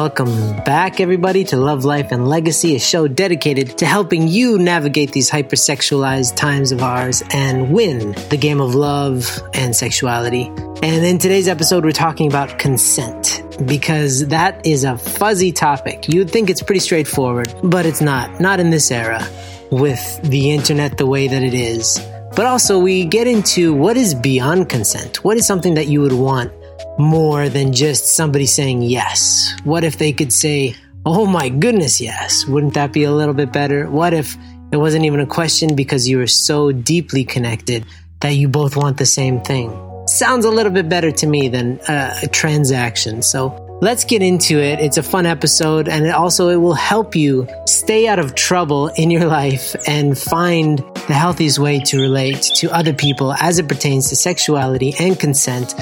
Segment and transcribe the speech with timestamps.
[0.00, 5.12] welcome back, everybody, to Love, Life, and Legacy, a show dedicated to helping you navigate
[5.12, 10.46] these hypersexualized times of ours and win the game of love and sexuality.
[10.82, 16.08] And in today's episode, we're talking about consent because that is a fuzzy topic.
[16.08, 18.40] You'd think it's pretty straightforward, but it's not.
[18.40, 19.22] Not in this era
[19.70, 22.00] with the internet the way that it is.
[22.34, 25.22] But also, we get into what is beyond consent.
[25.24, 26.52] What is something that you would want
[27.00, 29.54] more than just somebody saying yes?
[29.64, 32.46] What if they could say, oh my goodness, yes?
[32.46, 33.88] Wouldn't that be a little bit better?
[33.90, 34.36] What if
[34.72, 37.86] it wasn't even a question because you were so deeply connected
[38.20, 39.70] that you both want the same thing?
[40.06, 43.22] Sounds a little bit better to me than uh, a transaction.
[43.22, 44.78] So let's get into it.
[44.78, 48.88] It's a fun episode and it also it will help you stay out of trouble
[48.88, 53.68] in your life and find the healthiest way to relate to other people as it
[53.68, 55.74] pertains to sexuality and consent.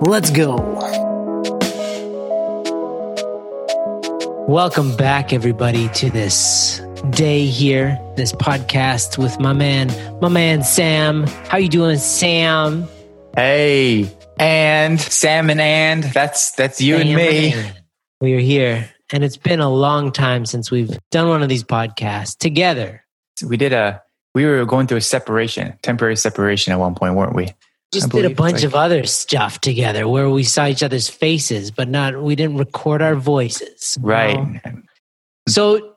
[0.00, 0.56] Let's go.
[4.48, 9.88] Welcome back everybody to this day here, this podcast with my man,
[10.20, 11.26] my man Sam.
[11.48, 12.86] How you doing, Sam?
[13.34, 17.52] Hey, and Sam and and that's that's you Sam and me.
[17.52, 17.82] And
[18.20, 21.64] we are here, and it's been a long time since we've done one of these
[21.64, 23.04] podcasts together.
[23.46, 24.02] We did a
[24.34, 27.54] we were going through a separation, temporary separation at one point, weren't we?
[27.92, 31.70] Just did a bunch like, of other stuff together where we saw each other's faces,
[31.70, 33.96] but not we didn't record our voices.
[34.00, 34.36] Right.
[34.36, 34.82] Know?
[35.48, 35.94] So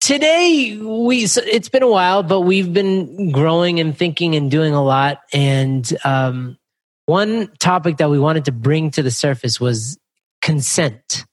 [0.00, 4.72] today we so it's been a while, but we've been growing and thinking and doing
[4.72, 6.58] a lot, and um,
[7.06, 9.98] one topic that we wanted to bring to the surface was
[10.42, 11.24] consent.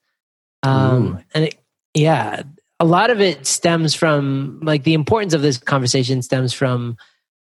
[0.61, 1.55] Um, and it,
[1.93, 2.43] yeah,
[2.79, 6.97] a lot of it stems from like the importance of this conversation stems from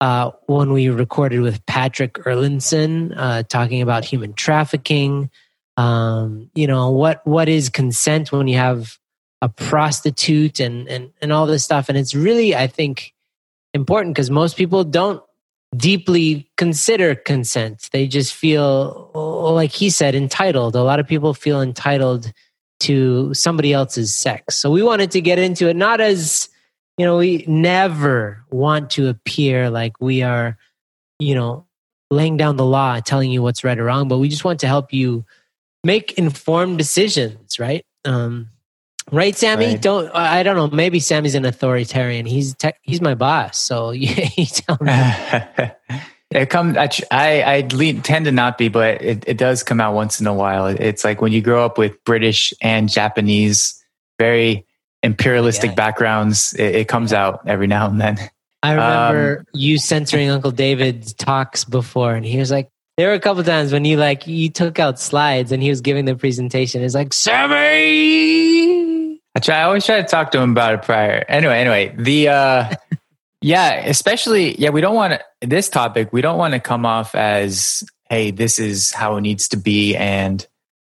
[0.02, 5.30] uh, when we recorded with Patrick Erlandson uh, talking about human trafficking.
[5.78, 8.98] Um, you know what what is consent when you have
[9.42, 13.14] a prostitute and and and all this stuff, and it's really I think
[13.74, 15.22] important because most people don't
[15.76, 17.90] deeply consider consent.
[17.92, 20.76] They just feel, like he said, entitled.
[20.76, 22.32] A lot of people feel entitled
[22.82, 24.58] to somebody else's sex.
[24.58, 26.50] So we wanted to get into it, not as,
[26.98, 30.58] you know, we never want to appear like we are,
[31.20, 31.66] you know,
[32.12, 34.68] laying down the law, telling you what's right or wrong, but we just want to
[34.68, 35.26] help you
[35.84, 37.84] make informed decisions, right?
[38.04, 38.50] Um,
[39.12, 39.68] Right, Sammy?
[39.68, 39.82] Right.
[39.82, 40.76] Don't I don't know.
[40.76, 42.26] Maybe Sammy's an authoritarian.
[42.26, 44.08] He's te- he's my boss, so you
[44.46, 44.92] tell me.
[46.32, 46.76] it comes.
[46.78, 50.34] I I tend to not be, but it, it does come out once in a
[50.34, 50.66] while.
[50.68, 53.80] It's like when you grow up with British and Japanese,
[54.18, 54.66] very
[55.04, 55.76] imperialistic yeah.
[55.76, 56.54] backgrounds.
[56.54, 58.18] It, it, comes out every now and then.
[58.64, 63.14] I remember um, you censoring Uncle David's talks before, and he was like, there were
[63.14, 66.16] a couple times when you like you took out slides and he was giving the
[66.16, 66.82] presentation.
[66.82, 68.65] It's like Sammy
[69.36, 69.58] I try.
[69.58, 71.26] I always try to talk to him about it prior.
[71.28, 72.76] Anyway, anyway, the uh,
[73.42, 76.14] yeah, especially yeah, we don't want to, this topic.
[76.14, 79.96] We don't want to come off as hey, this is how it needs to be,
[79.96, 80.46] and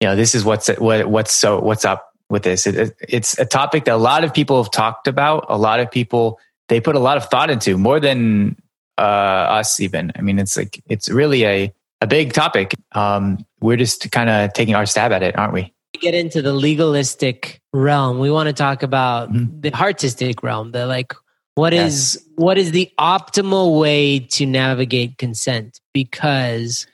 [0.00, 2.66] you know, this is what's what what's so what's up with this.
[2.66, 5.44] It, it's a topic that a lot of people have talked about.
[5.48, 8.56] A lot of people they put a lot of thought into more than
[8.96, 10.12] uh, us even.
[10.16, 12.74] I mean, it's like it's really a a big topic.
[12.92, 15.74] Um, we're just kind of taking our stab at it, aren't we?
[16.00, 19.60] get into the legalistic realm, we want to talk about mm-hmm.
[19.60, 20.72] the artistic realm.
[20.72, 21.14] The like,
[21.54, 21.92] what yes.
[21.92, 25.80] is what is the optimal way to navigate consent?
[25.92, 26.86] Because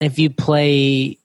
[0.00, 1.18] if you play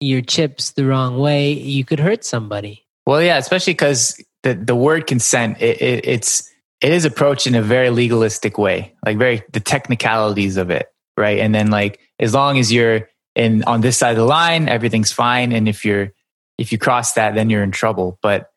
[0.00, 2.84] your chips the wrong way, you could hurt somebody.
[3.06, 6.48] Well, yeah, especially because the the word consent it, it, it's
[6.80, 11.38] it is approached in a very legalistic way, like very the technicalities of it, right?
[11.38, 15.12] And then like as long as you're in on this side of the line, everything's
[15.12, 15.52] fine.
[15.52, 16.12] And if you're
[16.58, 18.18] if you cross that, then you're in trouble.
[18.22, 18.51] But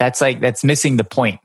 [0.00, 1.38] that's like that's missing the point.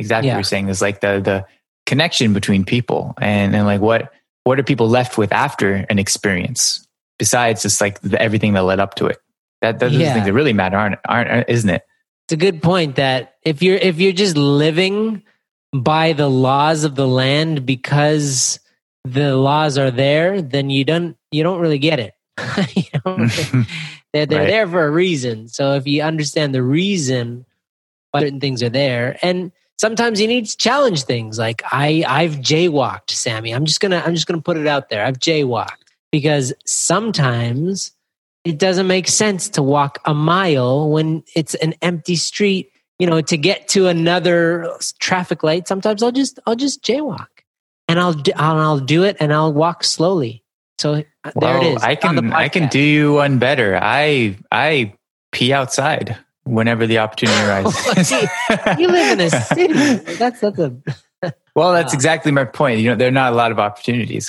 [0.00, 0.34] Exactly yeah.
[0.34, 1.46] what you're saying is like the the
[1.86, 4.10] connection between people and and like what
[4.44, 6.88] what are people left with after an experience
[7.18, 9.18] besides just like the, everything that led up to it.
[9.60, 9.98] That those yeah.
[9.98, 11.86] are the things that really matter, aren't aren't isn't it?
[12.26, 15.22] It's a good point that if you're if you're just living
[15.74, 18.58] by the laws of the land because
[19.04, 22.14] the laws are there, then you don't you don't really get it.
[22.74, 23.28] you don't,
[24.14, 24.48] they're they're right.
[24.48, 25.48] there for a reason.
[25.48, 27.44] So if you understand the reason
[28.16, 31.38] certain things are there, and sometimes you need to challenge things.
[31.38, 33.52] Like I I've jaywalked, Sammy.
[33.52, 35.04] I'm just gonna I'm just gonna put it out there.
[35.04, 35.70] I've jaywalked
[36.10, 37.92] because sometimes
[38.44, 42.70] it doesn't make sense to walk a mile when it's an empty street.
[42.98, 44.70] You know, to get to another
[45.00, 45.66] traffic light.
[45.66, 47.26] Sometimes I'll just I'll just jaywalk,
[47.88, 50.42] and I'll I'll, I'll do it, and I'll walk slowly
[50.82, 51.82] so uh, there it is.
[51.82, 53.78] I can I can do you one better.
[53.80, 54.94] I I
[55.30, 58.10] pee outside whenever the opportunity arises.
[58.78, 59.72] you live in a city.
[60.18, 60.76] That's that's a.
[61.54, 62.80] well, that's exactly my point.
[62.80, 64.28] You know, there are not a lot of opportunities.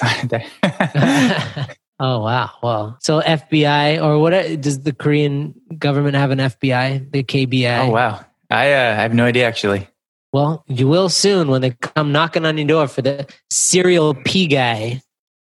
[2.00, 2.51] oh wow!
[2.62, 7.12] Well, so FBI or what does the Korean government have an FBI?
[7.12, 7.88] The KBI.
[7.88, 8.24] Oh wow!
[8.51, 9.88] I uh, have no idea actually.
[10.33, 14.45] Well, you will soon when they come knocking on your door for the serial P
[14.48, 15.01] guy.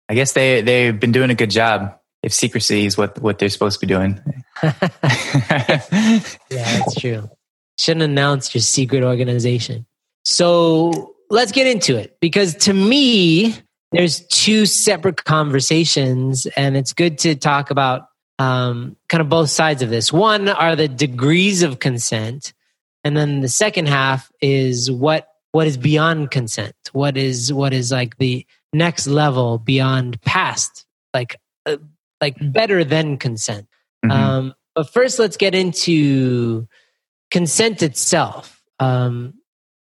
[0.09, 1.97] I guess they they've been doing a good job.
[2.23, 4.21] If secrecy is what what they're supposed to be doing.
[4.63, 4.71] yeah,
[6.49, 7.29] that's true.
[7.79, 9.87] Shouldn't announce your secret organization.
[10.23, 13.55] So let's get into it because to me,
[13.91, 18.03] there's two separate conversations, and it's good to talk about
[18.37, 20.13] um, kind of both sides of this.
[20.13, 22.53] One are the degrees of consent,
[23.03, 27.91] and then the second half is what what is beyond consent what is what is
[27.91, 31.37] like the next level beyond past like
[32.21, 33.67] like better than consent.
[34.05, 34.11] Mm-hmm.
[34.11, 36.67] um, but first let's get into
[37.29, 38.61] consent itself.
[38.79, 39.33] Um,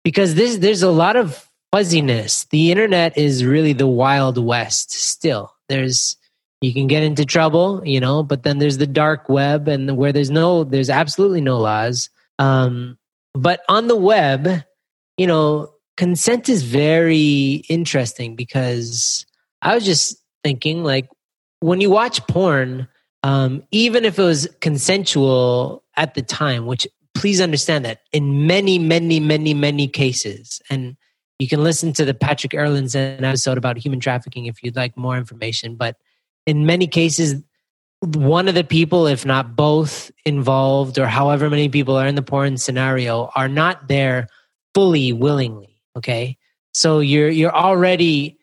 [0.03, 2.45] because this there's a lot of fuzziness.
[2.45, 5.53] The internet is really the wild west still.
[5.67, 6.15] There's
[6.61, 10.11] you can get into trouble you know but then there's the dark web and where
[10.11, 12.09] there's no there's absolutely no laws.
[12.39, 12.97] Um,
[13.33, 14.63] but on the web,
[15.17, 19.25] you know, consent is very interesting because
[19.61, 21.09] I was just thinking like
[21.59, 22.87] when you watch porn,
[23.23, 28.79] um, even if it was consensual at the time, which please understand that in many,
[28.79, 30.95] many, many, many cases, and
[31.37, 35.17] you can listen to the Patrick Erlandson episode about human trafficking if you'd like more
[35.17, 35.75] information.
[35.75, 35.95] But
[36.45, 37.41] in many cases,
[38.01, 42.21] one of the people, if not both involved, or however many people are in the
[42.21, 44.27] porn scenario, are not there
[44.73, 45.81] fully willingly.
[45.97, 46.37] Okay,
[46.73, 48.38] so you're you're already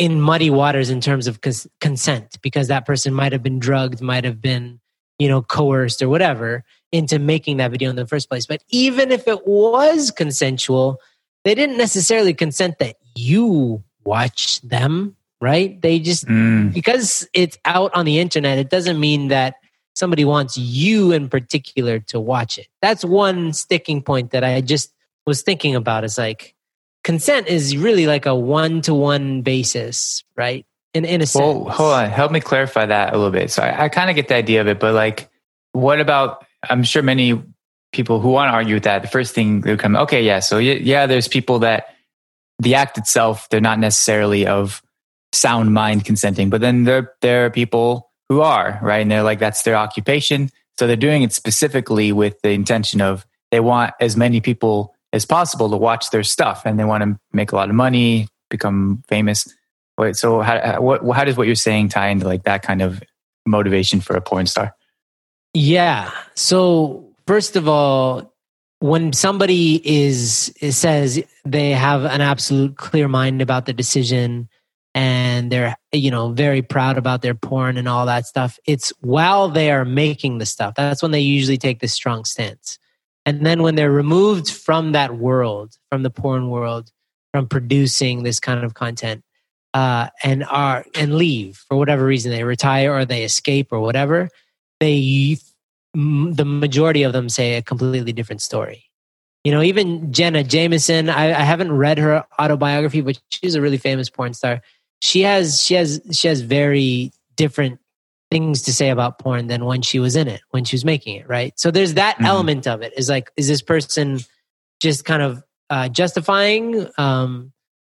[0.00, 4.00] in muddy waters in terms of cons- consent because that person might have been drugged,
[4.00, 4.80] might have been
[5.18, 8.46] you know coerced or whatever into making that video in the first place.
[8.46, 10.98] But even if it was consensual,
[11.44, 15.80] they didn't necessarily consent that you watch them right?
[15.80, 16.72] They just, mm.
[16.72, 19.56] because it's out on the internet, it doesn't mean that
[19.94, 22.68] somebody wants you in particular to watch it.
[22.80, 24.92] That's one sticking point that I just
[25.26, 26.54] was thinking about is like
[27.04, 30.66] consent is really like a one to one basis, right?
[30.94, 31.42] In, in a sense.
[31.42, 32.10] Well, hold on.
[32.10, 33.50] Help me clarify that a little bit.
[33.50, 35.30] So I, I kind of get the idea of it, but like,
[35.72, 37.42] what about, I'm sure many
[37.92, 40.40] people who want to argue with that, the first thing they would come, okay, yeah.
[40.40, 41.94] So yeah, there's people that
[42.58, 44.82] the act itself, they're not necessarily of
[45.32, 46.50] sound mind consenting.
[46.50, 50.50] But then there there are people who are right, and they're like that's their occupation,
[50.78, 55.24] so they're doing it specifically with the intention of they want as many people as
[55.24, 59.02] possible to watch their stuff, and they want to make a lot of money, become
[59.08, 59.52] famous.
[59.98, 62.82] Wait, so how uh, what how does what you're saying tie into like that kind
[62.82, 63.02] of
[63.46, 64.74] motivation for a porn star?
[65.52, 66.10] Yeah.
[66.34, 68.32] So first of all,
[68.80, 74.48] when somebody is says they have an absolute clear mind about the decision
[74.94, 79.48] and they're you know very proud about their porn and all that stuff it's while
[79.48, 82.78] they are making the stuff that's when they usually take this strong stance
[83.26, 86.90] and then when they're removed from that world from the porn world
[87.32, 89.22] from producing this kind of content
[89.74, 94.28] uh, and are and leave for whatever reason they retire or they escape or whatever
[94.80, 95.36] they
[95.94, 98.84] the majority of them say a completely different story.
[99.44, 103.78] You know even jenna jameson I, I haven't read her autobiography but she's a really
[103.78, 104.60] famous porn star.
[105.02, 107.79] She has she has she has very different
[108.30, 111.16] things to say about porn than when she was in it when she was making
[111.16, 111.58] it right?
[111.58, 112.26] So there's that mm-hmm.
[112.26, 112.92] element of it.
[112.96, 114.20] Is like is this person
[114.80, 116.88] just kind of uh, justifying?
[116.96, 117.52] Um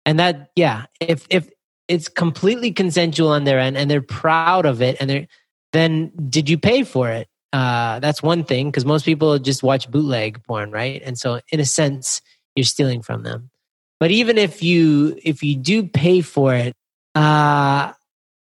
[0.05, 1.49] and that yeah if if
[1.87, 5.27] it's completely consensual on their end and they're proud of it and they're
[5.71, 7.27] then did you pay for it?
[7.51, 11.01] Uh that's one thing because most people just watch bootleg porn right?
[11.05, 12.21] And so in a sense
[12.55, 13.51] you're stealing from them.
[13.99, 16.75] But even if you if you do pay for it
[17.13, 17.93] uh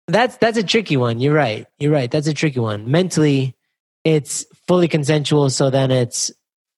[0.08, 1.20] that's that's a tricky one.
[1.20, 1.68] You're right.
[1.80, 2.10] You're right.
[2.10, 2.90] That's a tricky one.
[2.92, 3.56] Mentally,
[4.04, 6.32] it's fully consensual, so then it's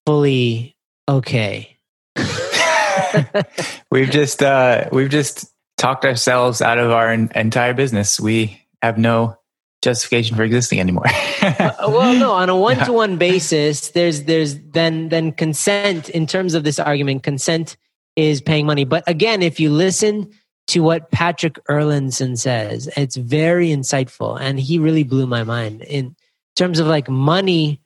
[0.06, 0.76] fully
[1.08, 1.78] okay.
[3.92, 8.20] we've just uh we've just talked ourselves out of our entire business.
[8.20, 9.38] We have no
[9.82, 11.06] justification for existing anymore.
[11.42, 16.64] uh, well, no, on a one-to-one basis, there's there's then then consent in terms of
[16.64, 17.24] this argument.
[17.24, 17.78] Consent
[18.16, 20.32] is paying money, but again, if you listen
[20.68, 22.90] to what Patrick Erlandson says.
[22.98, 24.40] It's very insightful.
[24.40, 26.16] And he really blew my mind in
[26.56, 27.80] terms of like money.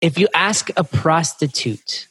[0.00, 2.06] If you ask a prostitute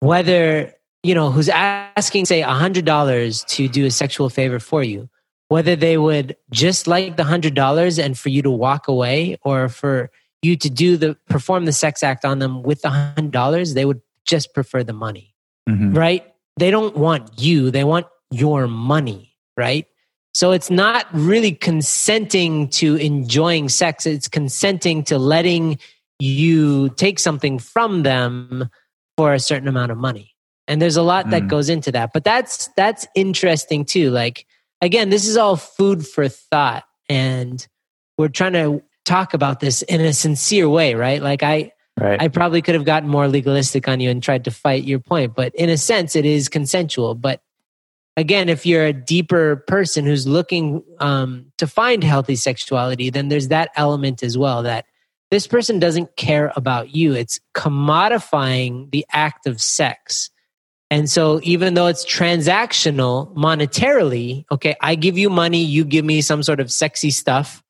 [0.00, 5.08] whether, you know, who's asking, say, $100 to do a sexual favor for you,
[5.48, 10.10] whether they would just like the $100 and for you to walk away or for
[10.42, 13.84] you to do the perform the sex act on them with the hundred dollars, they
[13.84, 15.34] would just prefer the money,
[15.68, 15.94] Mhm.
[15.94, 16.24] right?
[16.56, 19.29] They don't want you; they want your money,
[19.60, 19.86] right?
[20.32, 25.78] So it's not really consenting to enjoying sex; it's consenting to letting
[26.18, 28.68] you take something from them
[29.16, 30.34] for a certain amount of money.
[30.66, 31.48] And there's a lot that Mm.
[31.48, 34.10] goes into that, but that's that's interesting too.
[34.10, 34.46] Like
[34.80, 37.66] again, this is all food for thought, and
[38.16, 41.22] we're trying to talk about this in a sincere way, right?
[41.22, 42.22] Like I, Right.
[42.22, 45.34] I probably could have gotten more legalistic on you and tried to fight your point,
[45.34, 47.14] but in a sense, it is consensual.
[47.14, 47.42] But
[48.16, 53.48] again, if you're a deeper person who's looking um, to find healthy sexuality, then there's
[53.48, 54.86] that element as well that
[55.30, 57.14] this person doesn't care about you.
[57.14, 60.30] It's commodifying the act of sex.
[60.92, 66.20] And so, even though it's transactional monetarily, okay, I give you money, you give me
[66.20, 67.62] some sort of sexy stuff.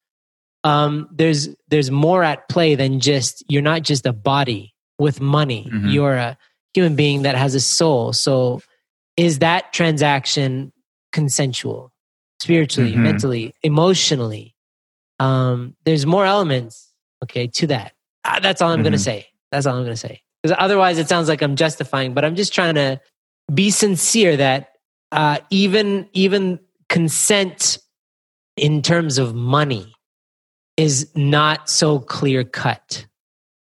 [0.64, 5.68] Um, there's there's more at play than just you're not just a body with money.
[5.70, 5.92] Mhm.
[5.92, 6.38] You're a
[6.72, 8.14] human being that has a soul.
[8.14, 8.62] So,
[9.16, 10.72] is that transaction
[11.12, 11.92] consensual,
[12.40, 13.02] spiritually, Mhm.
[13.02, 14.54] mentally, emotionally?
[15.18, 17.92] Um, there's more elements, okay, to that.
[18.24, 18.98] Ah, that's all I'm to Mhm.
[18.98, 19.26] say.
[19.52, 20.22] That's all I'm to say.
[20.42, 22.14] Because otherwise, it sounds like I'm justifying.
[22.14, 23.00] But I'm just trying to
[23.52, 24.68] be sincere that
[25.12, 27.78] uh, even even consent
[28.56, 29.92] in terms of money
[30.76, 33.06] is not so clear cut,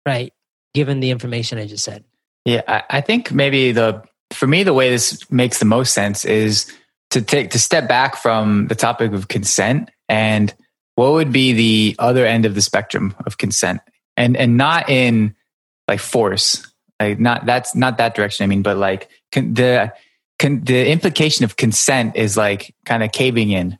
[0.08, 0.34] right?
[0.74, 2.04] Given the information I just said.
[2.46, 4.02] Yeah, I, I think maybe the
[4.32, 6.72] for me the way this makes the most sense is
[7.12, 10.54] to take to step back from the topic of consent and
[10.96, 13.82] what would be the other end of the spectrum of consent?
[14.18, 15.36] And and not in
[15.88, 16.66] like force
[17.02, 19.92] like not that's not that direction i mean but like con, the
[20.40, 23.78] con, the implication of consent is like kind of caving in.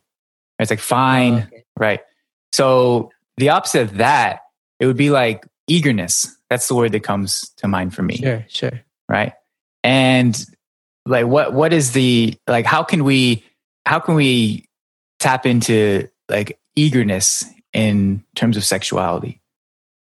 [0.58, 1.64] It's like fine Oh, okay.
[1.78, 2.00] right.
[2.52, 4.42] So the opposite of that
[4.78, 6.36] it would be like eagerness.
[6.50, 8.18] That's the word that comes to mind for me.
[8.18, 8.80] Sure, sure.
[9.08, 9.32] right
[9.86, 10.44] and
[11.06, 13.44] like what what is the like how can we
[13.86, 14.68] how can we
[15.20, 19.40] tap into like eagerness in terms of sexuality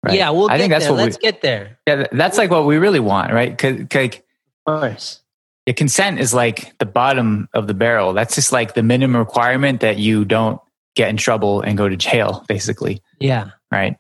[0.02, 0.92] right Yeah, we'll i get think that's there.
[0.94, 1.78] what Let's we get there.
[1.87, 4.25] yeah, that's like what we really want right because like
[4.66, 5.20] Of course.
[5.66, 9.80] yeah, consent is like the bottom of the barrel that's just like the minimum requirement
[9.80, 10.60] that you don't
[10.96, 13.50] get in trouble and go to jail basically Yeah.
[13.70, 13.96] right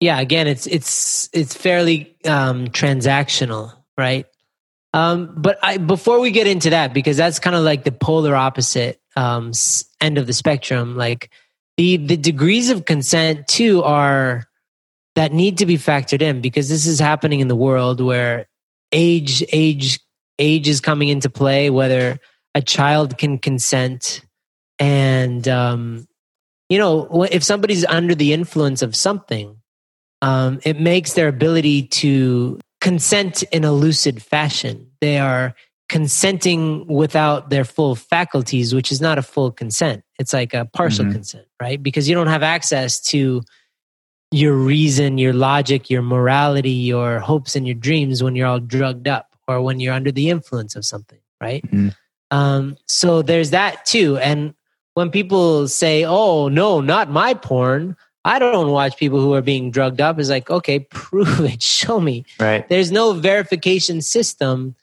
[0.00, 4.26] yeah again it's it's it's fairly um transactional right
[4.94, 8.34] um but i before we get into that because that's kind of like the polar
[8.34, 9.52] opposite um
[10.00, 11.30] end of the spectrum like
[11.76, 14.44] the the degrees of consent too are
[15.16, 18.46] that need to be factored in because this is happening in the world where
[18.92, 20.00] age age
[20.38, 22.18] age is coming into play whether
[22.54, 24.22] a child can consent
[24.78, 26.06] and um
[26.68, 29.56] you know if somebody's under the influence of something
[30.22, 34.86] um, it makes their ability to consent in a lucid fashion.
[35.00, 35.54] They are
[35.88, 40.02] consenting without their full faculties, which is not a full consent.
[40.18, 41.12] It's like a partial Mhm.
[41.12, 41.82] consent, right?
[41.82, 43.42] Because you don't have access to
[44.30, 49.08] your reason, your logic, your morality, your hopes, and your dreams when you're all drugged
[49.08, 51.62] up or when you're under the influence of something, right?
[51.70, 51.94] Mhm.
[52.30, 54.18] Um, so there's that too.
[54.18, 54.54] And
[54.94, 59.70] when people say, oh, no, not my porn, I don't watch people who are being
[59.70, 60.18] drugged up.
[60.18, 62.24] It's like, okay, prove it, show me.
[62.40, 64.74] right There's no verification system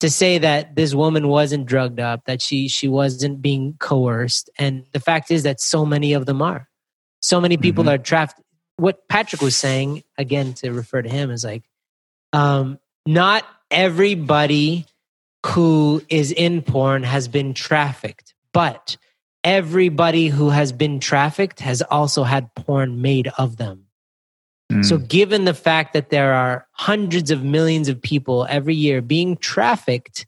[0.00, 4.48] to say that this woman wasn't drugged up, that she she wasn't being coerced.
[4.58, 6.68] And the fact is that so many of them are.
[7.20, 7.88] So many people Mhm.
[7.94, 8.40] are trapped.
[8.76, 11.64] What Patrick was saying, again, to refer to him, is like,
[12.32, 14.86] um, not everybody
[15.46, 18.96] who is in porn has been trafficked, but
[19.44, 23.86] everybody who has been trafficked has also had porn made of them.
[24.70, 24.84] Mm.
[24.84, 29.36] So, given the fact that there are hundreds of millions of people every year being
[29.36, 30.26] trafficked,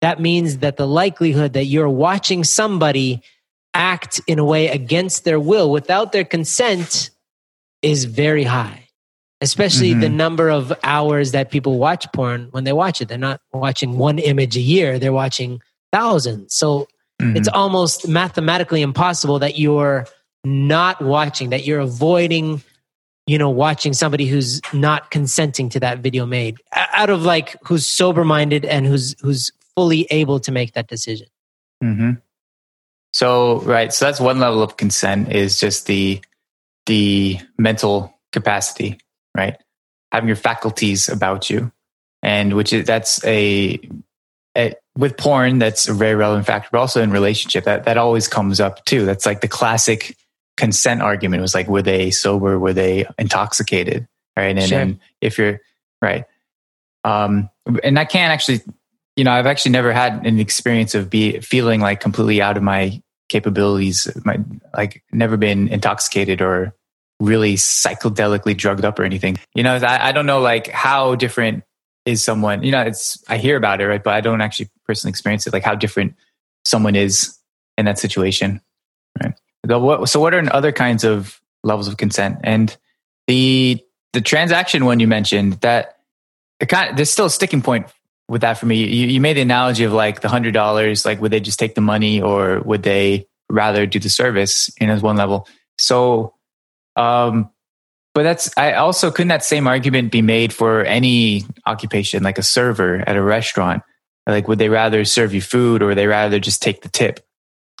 [0.00, 3.22] that means that the likelihood that you're watching somebody
[3.74, 7.10] act in a way against their will without their consent
[7.82, 8.80] is very high.
[9.40, 10.14] Especially the Mhm.
[10.14, 13.08] number of hours that people watch porn when they watch it.
[13.08, 15.60] They're not watching one image a year, they're watching
[15.92, 16.54] thousands.
[16.54, 16.86] So,
[17.24, 17.36] Mhm.
[17.36, 20.06] it's almost mathematically impossible that you're
[20.44, 22.62] not watching that you're avoiding
[23.26, 27.86] you know watching somebody who's not consenting to that video made out of like who's
[27.86, 31.26] sober minded and who's who's fully able to make that decision
[31.82, 32.12] hmm
[33.14, 36.20] So right, so that's one level of consent is just the
[36.86, 38.98] the mental capacity,
[39.36, 39.56] right?
[40.10, 41.70] Having your faculties about you,
[42.22, 43.78] and which is that's a,
[44.58, 48.28] a with porn that's a very relevant factor, but also in relationship that that always
[48.28, 49.04] comes up too.
[49.04, 50.16] That's like the classic
[50.56, 52.58] consent argument was like, were they sober?
[52.58, 54.06] Were they intoxicated?
[54.36, 54.56] right?
[54.56, 54.80] And, Sure.
[54.80, 55.60] and if you're
[56.02, 56.24] right,
[57.04, 57.48] um,
[57.82, 58.60] and I can't actually,
[59.16, 62.62] you know, I've actually never had an experience of be feeling like completely out of
[62.62, 64.38] my capabilities, my
[64.76, 66.74] like never been intoxicated or
[67.20, 69.38] really psychedelically drugged up or anything.
[69.54, 71.62] You know, I, I don't know like how different
[72.06, 72.62] is someone.
[72.62, 75.52] You know, it's I hear about it, right, but I don't actually personally experience it.
[75.52, 76.14] Like how different
[76.64, 77.38] someone is
[77.78, 78.60] in that situation,
[79.22, 79.34] right?
[80.06, 82.38] So, what are other kinds of levels of consent?
[82.44, 82.76] And
[83.26, 83.82] the
[84.12, 85.98] the transaction one you mentioned that
[86.60, 87.86] it kind of, there's still a sticking point
[88.28, 88.76] with that for me.
[88.76, 91.74] You, you made the analogy of like the hundred dollars, like would they just take
[91.74, 94.70] the money or would they rather do the service?
[94.80, 96.34] And as one level, so
[96.96, 97.50] um,
[98.14, 102.42] but that's I also couldn't that same argument be made for any occupation, like a
[102.42, 103.82] server at a restaurant?
[104.26, 107.20] Like, would they rather serve you food or would they rather just take the tip,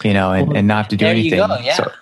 [0.02, 1.38] you know, and, and not have to do there you anything?
[1.48, 1.76] go, yeah.
[1.76, 1.92] So,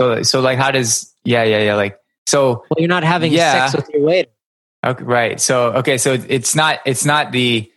[0.00, 1.12] so, so like, how does?
[1.24, 1.74] Yeah, yeah, yeah.
[1.76, 3.68] Like, so Well, you're not having Yeah.
[3.68, 4.30] sex with your waiter.
[4.84, 5.40] Okay, right.
[5.40, 7.70] So okay, so it's not it's not the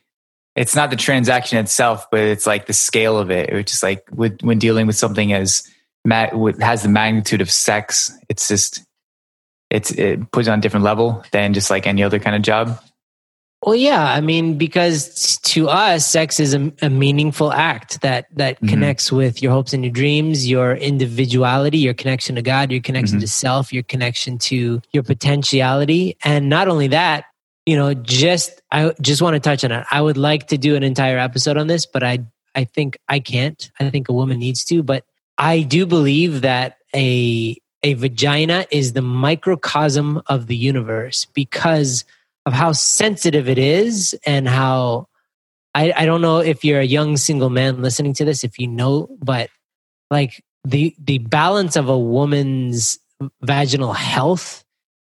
[0.56, 3.54] it's not the transaction itself, but it's like the scale of it.
[3.54, 5.64] Which is like with, when dealing with something as
[6.10, 8.84] has the magnitude of sex, it's just
[9.70, 12.80] it's it puts on a different level than just like any other kind of job.
[13.66, 18.62] Well, yeah, I mean, because to us, sex is a, a meaningful act that that
[18.62, 18.70] Mhm.
[18.70, 23.18] connects with your hopes and your dreams, your individuality, your connection to God, your connection
[23.18, 23.22] Mhm.
[23.22, 27.26] to self, your connection to your potentiality, and not only that,
[27.66, 29.86] you know, just I just want to touch on it.
[29.92, 32.20] I would like to do an entire episode on this, but I
[32.54, 33.70] I think I can't.
[33.80, 35.04] I think a woman needs to, but
[35.38, 42.06] I do believe that a a vagina is the microcosm of the universe because
[42.46, 45.08] of how sensitive it is and how
[45.76, 48.68] I, I don't know if you're a young single man listening to this if you
[48.68, 49.50] know but
[50.10, 53.00] like the the balance of a woman's
[53.42, 54.64] vaginal health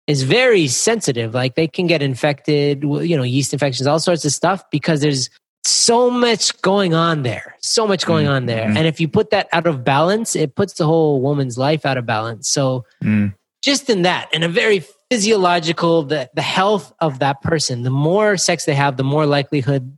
[0.08, 1.34] is very sensitive.
[1.34, 5.29] Like they can get infected you know yeast infections all sorts of stuff because there's
[5.64, 8.68] so much going on there so much going on there.
[8.68, 8.78] Mhm.
[8.78, 11.98] and if you put that out of balance it puts the whole woman's life out
[11.98, 12.48] of balance.
[12.50, 17.84] So Mm, just in that in a very physiological the, the health of that person
[17.84, 19.98] the more sex they have the more likelihood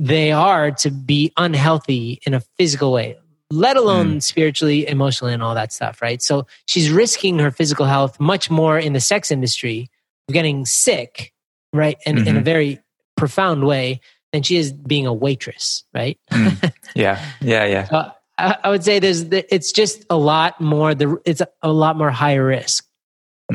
[0.00, 3.16] they are to be unhealthy in a physical way
[3.50, 6.20] let alone spiritually emotionally and all that stuff right?
[6.20, 9.88] So she's risking her physical health much more in the sex industry
[10.30, 11.32] getting sick
[11.72, 11.96] right?
[12.04, 12.44] And in a Mhm.
[12.44, 12.80] very
[13.16, 14.00] profound way
[14.32, 16.72] than she is being a waitress right mm.
[16.94, 17.88] yeah, yeah, yeah.
[17.90, 21.72] uh, I, I would say there's the- it's just a lot more the it's a,
[21.72, 22.86] lot more high risk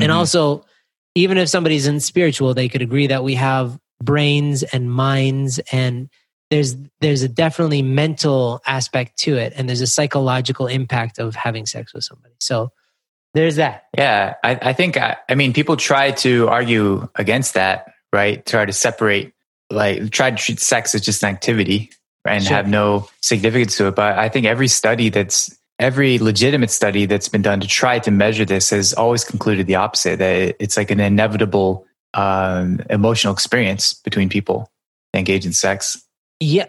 [0.00, 0.14] and Mhm.
[0.14, 0.64] also
[1.14, 6.08] even if somebody's in spiritual they could agree that we have brains and minds and
[6.50, 11.66] there's there's a definitely mental aspect to it and there's a psychological impact of having
[11.66, 12.70] sex with somebody so
[13.32, 17.92] there's that Yeah, I, I think I, I mean people try to argue against that,
[18.12, 18.46] right?
[18.46, 19.33] Try to separate,
[19.70, 21.90] like try to treat sex as just an activity
[22.26, 22.56] and Sure.
[22.56, 23.94] have no significance to it.
[23.94, 28.10] But I think every study that's every legitimate study that's been done to try to
[28.10, 30.18] measure this has always concluded the opposite.
[30.18, 34.70] That it's like an inevitable um, emotional experience between people
[35.12, 36.02] that engage in sex.
[36.40, 36.66] Yeah,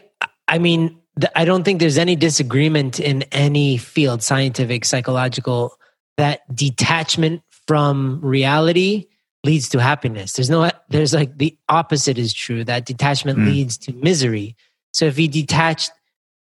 [0.48, 1.00] I mean,
[1.36, 5.78] I don't think there's any disagreement in any field, scientific, psychological,
[6.18, 9.08] that detachment from reality
[9.46, 10.34] leads to happiness.
[10.34, 12.64] There's no, there's like the opposite is true.
[12.64, 13.46] That detachment Mm.
[13.46, 14.56] leads to misery.
[14.92, 15.90] So if you detach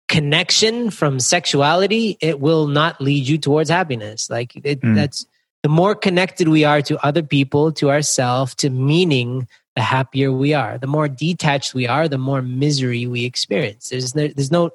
[0.08, 4.30] connection from sexuality, it will not lead you towards happiness.
[4.30, 4.96] Like it, Mm.
[4.96, 5.26] that's
[5.64, 10.54] the more connected we are to other people, to ourselves, to meaning, the happier we
[10.54, 10.78] are.
[10.78, 13.88] The more detached we are, the more misery we experience.
[13.90, 14.72] There's no, there's no,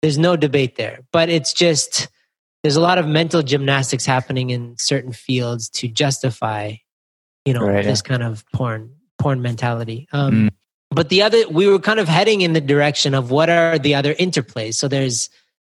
[0.00, 1.00] there's no debate there.
[1.12, 2.08] But it's just
[2.62, 6.76] there's a lot of mental gymnastics happening in certain fields to justify,
[7.50, 10.06] you know, Right, this kind of porn porn mentality.
[10.12, 10.48] Um, Mm.
[10.92, 13.94] But the other, we were kind of heading in the direction of what are the
[13.94, 14.74] other interplays.
[14.74, 15.30] So there's,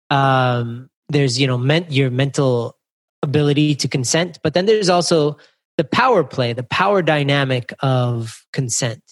[0.09, 2.77] um, there's you know, men, your mental
[3.21, 5.37] ability to consent, but then there's also
[5.77, 9.03] the power play, the power dynamic of consent.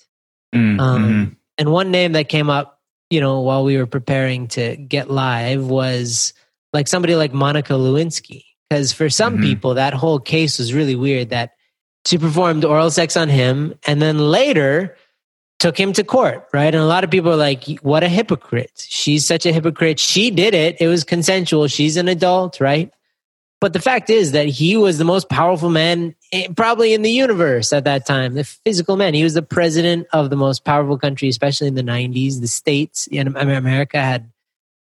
[0.56, 1.36] Mm, Um, mhm.
[1.58, 2.80] And one name that came up,
[3.12, 6.34] you know, while we were preparing to get live was
[6.74, 8.44] like somebody like Monica Lewinsky.
[8.70, 9.44] Because for some Mhm.
[9.44, 11.52] people, that whole case was really weird that
[12.06, 14.98] she performed oral sex on him and then later
[15.60, 16.74] took him to court, right?
[16.74, 18.72] And a lot of people are like, what a hypocrite.
[18.90, 20.00] She's such a hypocrite.
[20.00, 20.82] She did it.
[20.82, 21.68] It was consensual.
[21.68, 22.92] She's an adult, right?
[23.60, 27.12] But the fact is that he was the most powerful man eh, probably in the
[27.12, 29.14] universe at that time, the physical man.
[29.14, 32.42] He was the president of the most powerful country, especially in the 90s.
[32.42, 34.32] The states in America had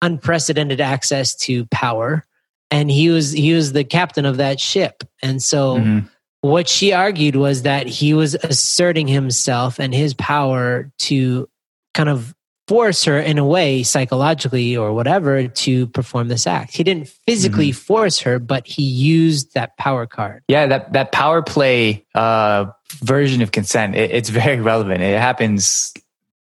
[0.01, 2.25] unprecedented access to power.
[2.69, 5.05] And he was he was the captain of that ship.
[5.23, 6.09] And so Mhm.
[6.41, 11.49] What she argued was that he was asserting himself and his power to
[11.93, 12.33] kind of
[12.67, 16.75] force her in a way psychologically or whatever to perform this act.
[16.75, 17.77] He didn't physically mm-hmm.
[17.77, 20.43] force her, but he used that power card.
[20.47, 22.65] Yeah, that that power play uh,
[23.01, 23.95] version of consent.
[23.95, 25.01] It, it's very relevant.
[25.01, 25.93] It happens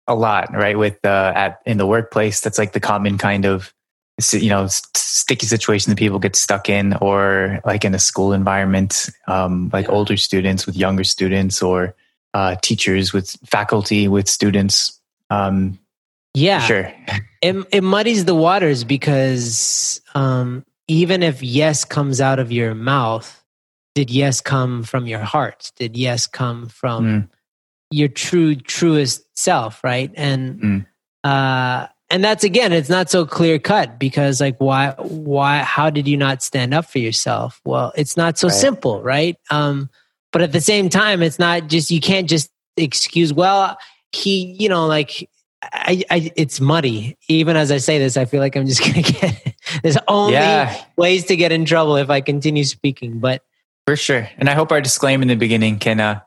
[0.08, 0.78] a lot, right?
[0.78, 3.72] With uh, at in the workplace, that's like the common kind of
[4.32, 9.10] you know sticky situation that people get stuck in, or like in a school environment,
[9.26, 9.92] um, like yeah.
[9.92, 11.94] older students with younger students, or
[12.34, 15.00] uh, teachers with faculty with students.
[15.30, 15.78] Um,
[16.36, 16.60] yeah.
[16.60, 16.92] Sure.
[17.40, 23.42] It, it muddies the waters because um, even if yes comes out of your mouth,
[23.94, 25.72] did yes come from your heart?
[25.76, 27.28] Did yes come from mm.
[27.90, 30.12] your true, truest self, right?
[30.14, 30.86] And, mm.
[31.24, 36.06] uh, and that's again, it's not so clear cut because like, why, why, how did
[36.06, 37.60] you not stand up for yourself?
[37.64, 38.56] Well, it's not so right.
[38.56, 39.36] simple, right?
[39.50, 39.90] Um,
[40.32, 43.76] but at the same time, it's not just, you can't just excuse, well,
[44.12, 45.28] he, you know, like
[45.62, 47.16] I, I, it's muddy.
[47.28, 49.54] Even as I say this, I feel like I'm just gonna get.
[49.82, 50.84] There's only yeah.
[50.96, 53.18] ways to get in trouble if I continue speaking.
[53.18, 53.42] But
[53.86, 56.20] for sure, and I hope our disclaimer in the beginning can uh,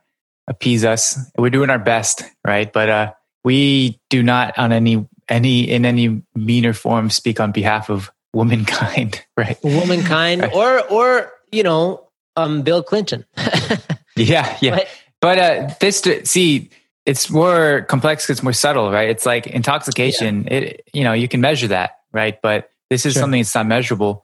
[0.47, 1.17] appease us.
[1.37, 2.71] We're doing our best, right?
[2.71, 3.13] But uh,
[3.43, 9.23] we do not, on any any in any meaner form, speak on behalf of womankind,
[9.37, 9.57] right?
[9.63, 10.53] Womankind, right.
[10.53, 13.25] or or you know, um, Bill Clinton.
[14.15, 14.75] yeah, yeah.
[14.75, 14.87] But,
[15.21, 16.69] but uh, this see
[17.09, 20.53] it's more complex it's more subtle right it's like intoxication yeah.
[20.53, 23.21] it you know you can measure that right but this is sure.
[23.21, 24.23] something that's not measurable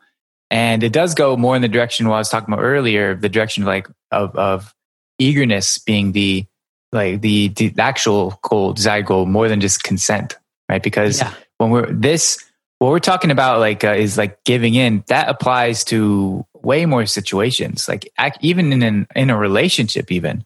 [0.52, 3.30] and it does go more in the direction what i was talking about earlier the
[3.30, 4.76] direction of like of, of
[5.18, 6.46] eagerness being the
[6.92, 10.38] like the, the actual goal desired goal more than just consent
[10.70, 10.82] right?
[10.82, 11.34] Because yeah.
[11.58, 12.44] when we're this
[12.80, 17.06] what we're talking about like uh, is like giving in that applies to way more
[17.06, 20.44] situations like even in an, in a relationship even.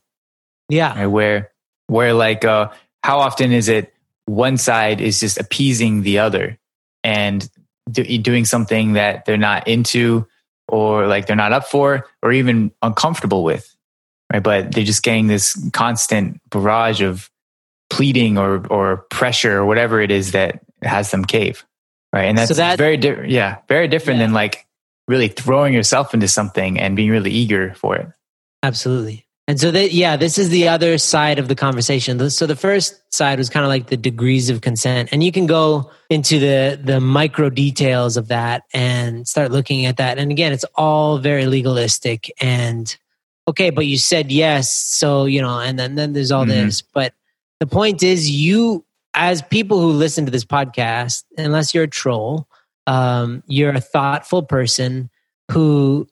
[0.69, 0.97] Yeah.
[0.97, 1.51] Right, where
[1.87, 2.69] where like uh,
[3.03, 3.93] how often is it
[4.25, 6.59] one side is just appeasing the other
[7.03, 7.49] and
[7.91, 10.27] do, doing something that they're not into
[10.67, 13.75] or like they're not up for or even uncomfortable with
[14.31, 14.43] right?
[14.43, 17.29] But they're just getting this constant barrage of
[17.89, 21.65] pleading or or pressure or whatever it is that has them cave
[22.13, 24.25] right and that's so that, very different yeah very different yeah.
[24.25, 24.65] than like
[25.07, 28.07] really throwing yourself into something and being really eager for it
[28.63, 32.29] absolutely and so that yeah, this is the other side of the conversation.
[32.29, 35.09] So the first side was kind of like the degrees of consent.
[35.11, 39.97] And you can go into the the micro details of that and start looking at
[39.97, 40.19] that.
[40.19, 42.95] And again, it's all very legalistic and
[43.47, 46.67] okay, but you said yes, so you know, and then then there's all mm-hmm.
[46.67, 46.83] this.
[46.83, 47.15] But
[47.59, 52.47] the point is you as people who listen to this podcast, unless you're a troll,
[52.87, 55.09] um, you're a thoughtful person
[55.51, 56.07] who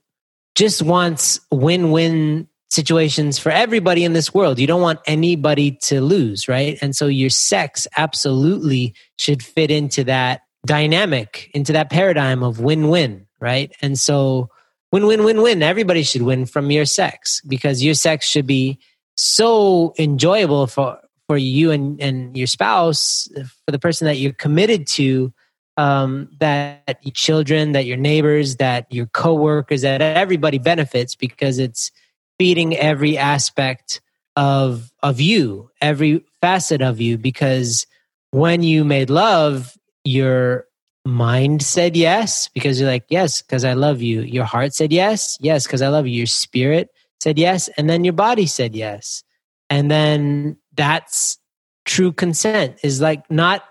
[0.55, 4.60] just wants win-win situations for everybody in this world.
[4.60, 6.77] You don't want anybody to lose, right?
[6.81, 12.89] And so your sex absolutely should fit into that dynamic, into that paradigm of win
[12.89, 13.71] win, right?
[13.81, 14.49] And so
[14.91, 15.63] win win win win.
[15.63, 18.79] Everybody should win from your sex because your sex should be
[19.15, 23.27] so enjoyable for for you and, and your spouse,
[23.65, 25.33] for the person that you're committed to,
[25.75, 31.91] um, that your children, that your neighbors, that your coworkers, that everybody benefits because it's
[32.39, 34.01] feeding every aspect
[34.35, 37.85] of of you, every facet of you because
[38.31, 40.65] when you made love, your
[41.05, 44.21] mind said yes because you're like, yes, because I love you.
[44.21, 46.13] Your heart said yes, yes, because I love you.
[46.13, 49.23] Your spirit said yes, and then your body said yes.
[49.69, 51.37] And then that's
[51.85, 53.63] true consent is like not,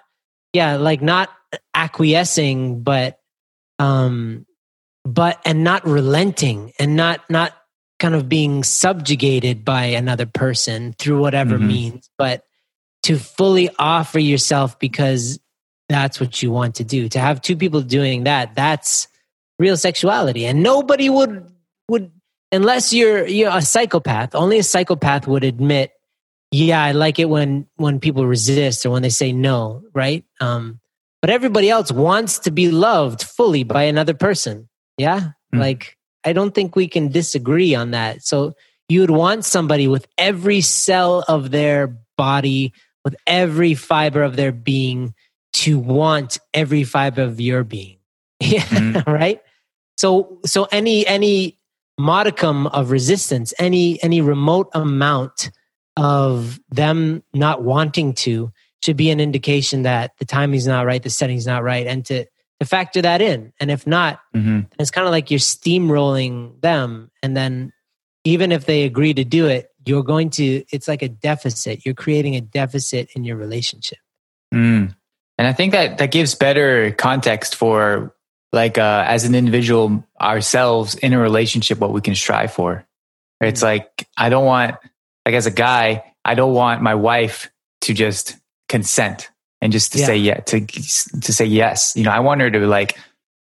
[0.52, 1.30] yeah, like not
[1.74, 3.18] acquiescing, but,
[3.78, 4.44] um,
[5.04, 7.52] but, and not relenting and not, not
[7.98, 11.68] kind of being subjugated by another person through whatever mm-hmm.
[11.68, 12.44] means, but
[13.04, 15.38] to fully offer yourself because
[15.88, 17.08] that's what you want to do.
[17.10, 19.08] To have two people doing that, that's
[19.58, 20.44] real sexuality.
[20.44, 21.50] And nobody would
[21.88, 22.10] would
[22.50, 25.92] unless you're you're a psychopath, only a psychopath would admit,
[26.50, 30.24] yeah, I like it when when people resist or when they say no, right?
[30.40, 30.80] Um,
[31.20, 34.68] but everybody else wants to be loved fully by another person.
[34.96, 35.18] Yeah?
[35.18, 35.58] Mm-hmm.
[35.58, 38.22] Like I don't think we can disagree on that.
[38.22, 38.54] So
[38.88, 42.72] you would want somebody with every cell of their body,
[43.04, 45.14] with every fiber of their being
[45.54, 47.98] to want every fiber of your being.
[48.38, 49.10] Yeah, mm-hmm.
[49.10, 49.40] right?
[49.96, 51.58] So so any any
[51.98, 55.50] modicum of resistance, any any remote amount
[55.96, 61.10] of them not wanting to should be an indication that the timing's not right, the
[61.10, 62.26] setting's not right, and to
[62.60, 63.52] to factor that in.
[63.60, 64.60] And if not, mm-hmm.
[64.78, 67.10] it's kind of like you're steamrolling them.
[67.22, 67.72] And then
[68.24, 71.84] even if they agree to do it, you're going to, it's like a deficit.
[71.84, 73.98] You're creating a deficit in your relationship.
[74.54, 74.94] Mm.
[75.38, 78.14] And I think that that gives better context for
[78.52, 82.86] like uh, as an individual ourselves in a relationship what we can strive for.
[83.40, 83.64] It's mm.
[83.64, 84.76] like I don't want
[85.26, 87.50] like as a guy, I don't want my wife
[87.82, 88.36] to just
[88.68, 90.06] consent and just to yeah.
[90.06, 91.94] say yeah to to say yes.
[91.96, 92.98] You know, I want her to like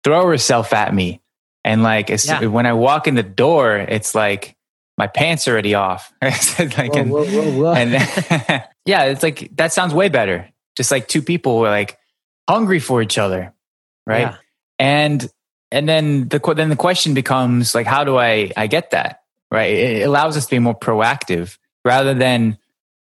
[0.04, 1.20] throw herself at me
[1.64, 2.46] and like yeah.
[2.46, 4.56] when I walk in the door, it's like
[4.98, 6.12] my pants are already off.
[6.22, 7.92] like, whoa, whoa, whoa, and
[8.84, 10.48] yeah, it's like that sounds way better.
[10.76, 11.98] Just like two people were like
[12.48, 13.54] hungry for each other,
[14.06, 14.20] right?
[14.20, 14.36] Yeah.
[14.78, 15.28] And
[15.72, 19.72] and then the then the question becomes like, how do I I get that right?
[19.72, 22.58] It allows us to be more proactive rather than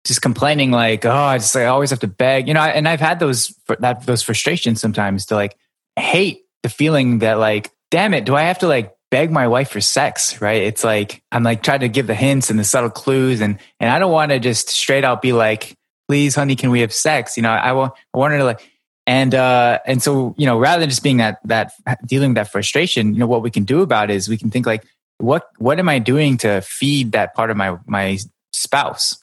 [0.07, 2.61] just complaining like, oh, I just like, I always have to beg, you know.
[2.61, 5.57] And I've had those that those frustrations sometimes to like
[5.97, 9.71] hate the feeling that like, damn it, do I have to like beg my wife
[9.71, 10.63] for sex, right?
[10.63, 13.91] It's like I'm like trying to give the hints and the subtle clues, and and
[13.91, 15.75] I don't want to just straight out be like,
[16.09, 17.37] please, honey, can we have sex?
[17.37, 18.69] You know, I want I wanted to like,
[19.07, 21.73] and uh, and so you know, rather than just being that that
[22.07, 24.67] dealing with that frustration, you know, what we can do about is we can think
[24.67, 24.85] like,
[25.19, 28.19] what what am I doing to feed that part of my my
[28.57, 29.23] spouse,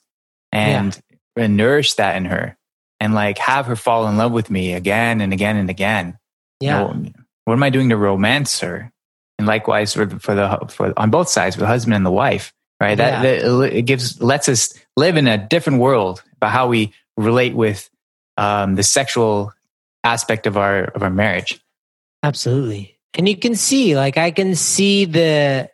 [0.52, 1.00] and,
[1.36, 1.44] yeah.
[1.44, 2.58] and nourish that in her,
[3.00, 6.18] and like have her fall in love with me again and again and again.
[6.60, 6.88] Yeah.
[6.88, 7.12] You know,
[7.46, 8.94] what am I doing to romance her?
[9.38, 12.12] and likewise for the, for the for on both sides for the husband and the
[12.12, 13.22] wife right yeah.
[13.22, 17.54] that, that, it gives lets us live in a different world about how we relate
[17.54, 17.90] with
[18.38, 19.52] um, the sexual
[20.04, 21.60] aspect of our of our marriage
[22.24, 25.70] absolutely and you can see like i can see the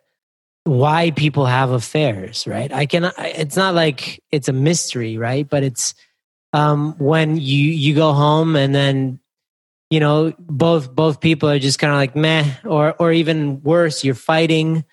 [0.64, 2.72] why people have affairs right?
[2.72, 5.48] I can it's not like it's a mystery right?
[5.48, 5.94] But it's
[6.52, 9.20] um when you you go home and then
[9.90, 14.04] you know both both people are just kind of like meh or or even worse
[14.04, 14.84] you're fighting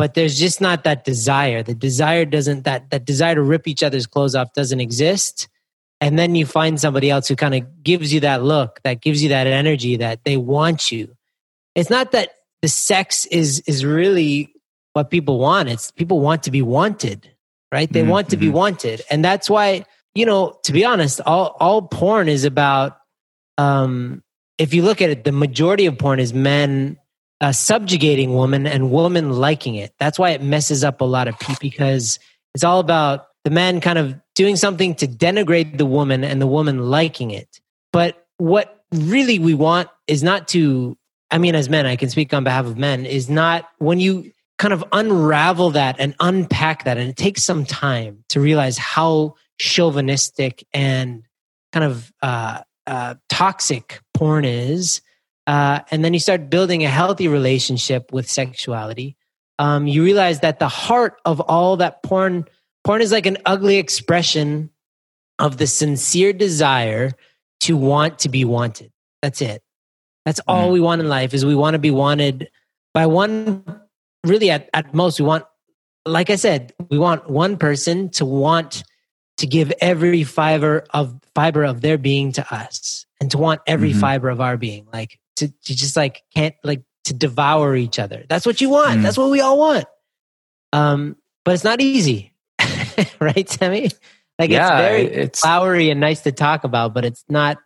[0.00, 1.62] but there's just not that desire.
[1.62, 5.46] The desire doesn't that that desire to rip each other's clothes off doesn't exist.
[6.00, 9.22] And then you find somebody else who kind of gives you that look that gives
[9.22, 11.14] you that energy that they want you.
[11.74, 12.30] It's not that
[12.62, 14.54] the sex is is really
[14.92, 17.30] what people want it's people want to be wanted
[17.72, 18.10] right they mm-hmm.
[18.10, 18.56] want to be mm-hmm.
[18.56, 22.98] wanted and that's why you know to be honest all all porn is about
[23.58, 24.22] um
[24.60, 26.98] if you look at it, the majority of porn is men
[27.40, 29.94] uh, subjugating women and women liking it.
[29.98, 32.18] That's why it messes up a lot of people because
[32.54, 36.46] it's all about the man kind of doing something to denigrate the woman and the
[36.46, 37.58] woman liking it.
[37.90, 40.98] But what really we want is not to,
[41.30, 44.30] I mean, as men, I can speak on behalf of men, is not when you
[44.60, 46.98] kind of unravel that and unpack that.
[46.98, 51.22] And it takes some time to realize how chauvinistic and
[51.72, 55.00] kind of uh, uh, toxic porn is,
[55.46, 59.16] uh, and then you start building a healthy relationship with sexuality,
[59.58, 62.44] um, you realize that the heart of all that porn,
[62.84, 64.68] porn is like an ugly expression
[65.38, 67.12] of the sincere desire
[67.60, 68.92] to want to be wanted.
[69.22, 69.62] That's it.
[70.26, 70.72] That's all mm.
[70.74, 72.50] we want in life is we want to be wanted
[72.92, 73.64] by one
[74.24, 75.44] really at, at most we want
[76.06, 78.84] like I said, we want one person to want
[79.38, 83.90] to give every fiber of fiber of their being to us and to want every
[83.90, 84.00] mm-hmm.
[84.00, 88.24] fiber of our being like to, to just like can't like to devour each other
[88.28, 89.02] that's what you want mm.
[89.02, 89.86] that's what we all want
[90.74, 92.34] um but it's not easy
[93.20, 93.88] right sammy
[94.38, 97.56] like yeah, it's very it's, flowery and nice to talk about but it's not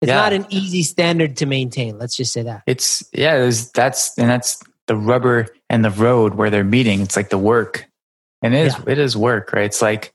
[0.00, 0.16] it's yeah.
[0.16, 4.62] not an easy standard to maintain let's just say that it's yeah that's and that's
[4.86, 7.86] the rubber and the road where they're meeting it's like the work
[8.42, 8.92] and it is yeah.
[8.92, 10.12] it is work right it's like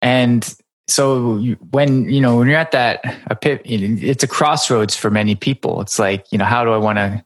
[0.00, 0.56] and
[0.88, 1.38] so
[1.70, 5.80] when you know when you're at that a pit, it's a crossroads for many people.
[5.80, 7.24] It's like you know how do I want to,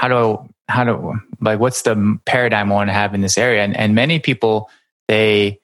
[0.00, 3.38] how do I, how do like what's the paradigm I want to have in this
[3.38, 3.62] area?
[3.62, 4.70] And and many people
[5.06, 5.60] they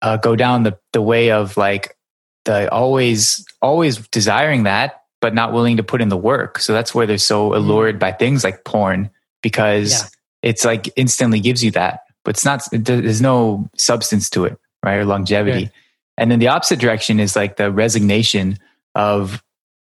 [0.00, 1.96] uh, go down the the way of like
[2.44, 6.60] the always always desiring that, but not willing to put in the work.
[6.60, 7.56] So that's where they're so mm-hmm.
[7.56, 9.10] allured by things like porn
[9.42, 10.08] because yeah.
[10.50, 12.62] it's like instantly gives you that, but it's not.
[12.72, 14.96] There's no substance to it, right?
[14.96, 15.70] Or longevity.
[16.16, 18.58] And then the opposite direction is like the resignation
[18.94, 19.42] of,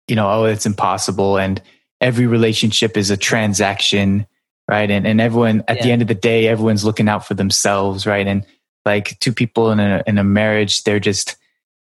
[0.09, 1.37] you know, oh, it's impossible.
[1.37, 1.61] And
[2.01, 4.27] every relationship is a transaction,
[4.67, 4.91] right?
[4.91, 5.83] And, and everyone, at yeah.
[5.83, 8.27] the end of the day, everyone's looking out for themselves, right?
[8.27, 8.45] And
[8.85, 11.37] like two people in a, in a marriage, they're just,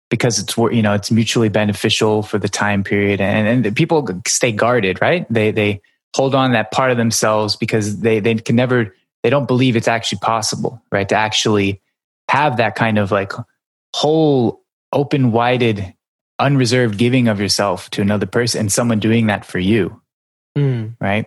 [0.08, 3.20] because it's, you know, it's mutually beneficial for the time period.
[3.20, 5.26] And, and people stay guarded, right?
[5.28, 5.82] They, they
[6.14, 9.88] hold on that part of themselves because they, they can never, they don't believe it's
[9.88, 11.08] actually possible, right?
[11.08, 11.80] To actually
[12.28, 13.32] have that kind of like
[13.94, 15.94] whole open wided
[16.38, 20.00] unreserved giving of yourself to another person and someone doing that for you
[20.56, 20.96] mm.
[20.98, 21.26] right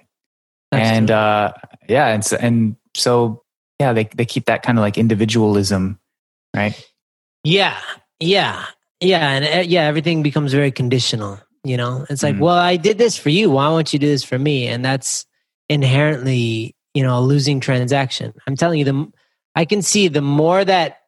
[0.72, 1.16] That's and true.
[1.16, 1.52] uh
[1.88, 3.44] yeah and so, and so
[3.80, 6.00] yeah, they they keep that kind of like individualism,
[6.56, 6.74] right?
[7.44, 7.78] Yeah,
[8.20, 8.66] yeah,
[9.02, 11.40] yeah, and uh, yeah, everything becomes very conditional.
[11.64, 12.40] You know, it's like, Mhm.
[12.40, 13.50] well, I did this for you.
[13.50, 14.68] Why won't you do this for me?
[14.68, 15.26] And that's
[15.70, 18.34] inherently, you know, a losing transaction.
[18.46, 19.12] I'm telling you, the
[19.56, 21.00] I can see the more that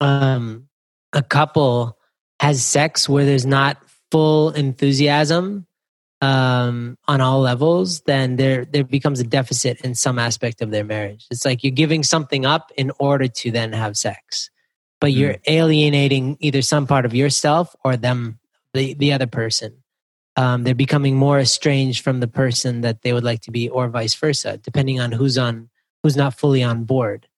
[0.00, 0.68] um,
[1.12, 1.98] a couple
[2.40, 3.78] has sex where there's not
[4.10, 5.66] full enthusiasm
[6.20, 10.84] um, on all levels, then there there becomes a deficit in some aspect of their
[10.84, 11.26] marriage.
[11.30, 14.50] It's like you're giving something up in order to then have sex,
[15.00, 18.38] but you're alienating either some part of yourself or them,
[18.74, 19.81] the the other person.
[20.36, 23.88] Um, they're becoming more estranged from the person that they would like to be, or
[23.88, 25.68] vice versa, depending on who's on
[26.02, 27.28] who's not fully on board,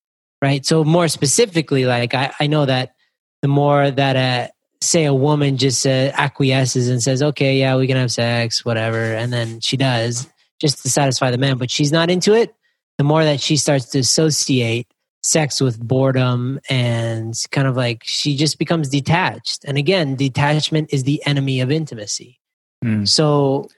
[0.41, 0.65] right?
[0.65, 2.95] So more specifically, like I, I know that
[3.43, 7.87] the more that a say a woman just uh, acquiesces and says, "Okay, yeah, we
[7.87, 10.29] can have sex, whatever," and then she does
[10.61, 12.55] just to satisfy the man, but she's not into it.
[12.99, 14.87] The more that she starts to associate
[15.25, 19.65] sex with boredom and kind of like she just becomes detached.
[19.65, 22.41] And again, detachment is the enemy of intimacy.
[22.85, 23.09] Mm.
[23.09, 23.69] So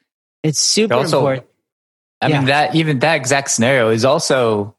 [0.43, 1.47] it's super Also- important.
[2.21, 2.39] I Yeah.
[2.39, 4.75] mean that even that exact scenario is also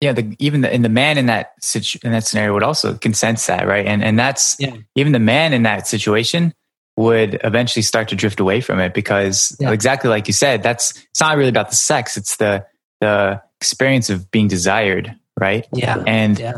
[0.00, 2.94] yeah the even the, and the man in that situ, in that scenario would also
[2.94, 4.74] consent to that right and and that's Yeah.
[4.96, 6.52] even the man in that situation
[6.96, 9.70] would eventually start to drift away from it because Yeah.
[9.70, 12.66] exactly like you said that's it's not really about the sex it's the
[13.00, 16.02] the experience of being desired right Yeah.
[16.06, 16.54] and Yeah.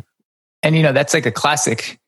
[0.62, 2.00] and you know that's like a classic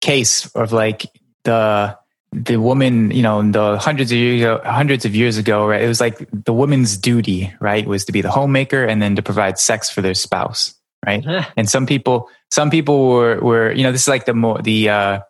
[0.00, 1.06] case of like
[1.44, 1.98] the
[2.34, 5.82] the woman you know in the hundreds of years ago, hundreds of years ago right
[5.82, 9.22] it was like the woman's duty right was to be the homemaker and then to
[9.22, 10.74] provide sex for their spouse
[11.06, 11.24] right
[11.56, 14.88] and some people some people were were you know this is like the more the
[14.88, 15.20] uh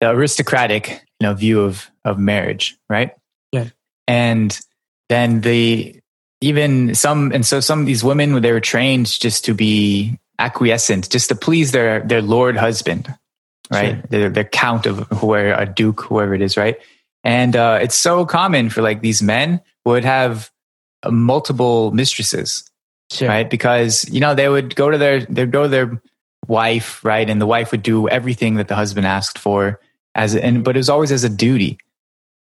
[0.00, 3.12] the aristocratic you know view of of marriage right
[3.52, 3.68] Yeah.
[4.08, 4.58] and
[5.08, 6.00] then the
[6.40, 11.10] even some and so some of these women they were trained just to be acquiescent
[11.10, 13.14] just to please their their lord husband
[13.70, 14.02] right Sure.
[14.10, 16.76] their, their count of whoever a duke whoever it is right
[17.24, 20.50] and uh it's so common for like these men would have
[21.02, 22.64] uh, multiple mistresses
[23.12, 23.26] Sure.
[23.28, 23.50] right?
[23.50, 26.00] Because you know they would go to their they'd go to their
[26.46, 29.80] wife, right, and the wife would do everything that the husband asked for
[30.14, 31.78] as and but it was always as a duty,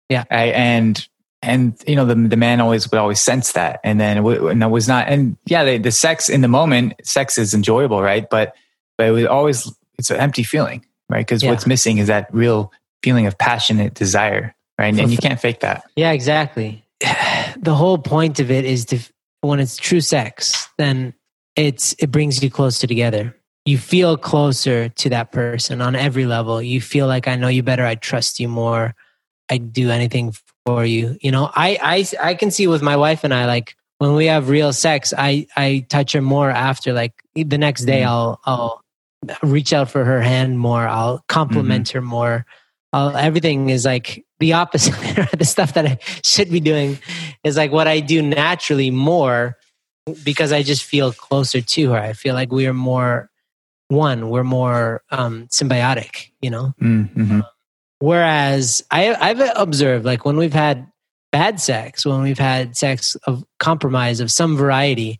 [0.09, 0.23] Yeah.
[0.31, 1.07] I, and
[1.43, 4.47] and you know the the man always would always sense that, and then it, w-
[4.47, 8.01] and it was not, and yeah, the, the sex in the moment, sex is enjoyable,
[8.01, 8.27] right?
[8.27, 8.55] But
[8.97, 11.25] but it was always it's an empty feeling, right?
[11.25, 11.51] Because Yeah.
[11.51, 12.71] what's missing is that real
[13.03, 14.97] feeling of passionate desire, right?
[14.97, 15.83] And, you can't fake that.
[15.95, 16.83] Yeah, exactly.
[17.57, 18.99] The whole point of it is to
[19.41, 21.13] when it's true sex, then
[21.55, 23.33] it's it brings you closer together.
[23.65, 26.61] You feel closer to that person on every level.
[26.61, 28.93] You feel like I know you better, I trust you more.
[29.49, 30.33] I'd do anything
[30.65, 31.17] for you.
[31.21, 31.77] You know, I
[32.21, 35.13] I I can see with my wife and I like when we have real sex,
[35.17, 38.07] I I touch her more after like the next day Mhm.
[38.07, 38.81] I'll I'll
[39.43, 40.88] reach out for her hand more.
[40.88, 42.45] I'll compliment her more.
[42.93, 44.93] I'll, everything is like the opposite.
[45.38, 46.97] the stuff that I should be doing
[47.43, 49.57] is like what I do naturally more
[50.23, 51.99] because I just feel closer to her.
[51.99, 53.29] I feel like we are more
[53.88, 54.29] one.
[54.29, 56.73] We're more um, symbiotic, you know.
[56.81, 57.41] Mm-hmm.
[57.99, 60.88] Whereas I, I've observed, like when we've had
[61.31, 65.19] bad sex, when we've had sex of compromise of some variety,